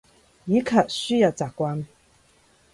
[0.45, 1.85] 以及輸入習慣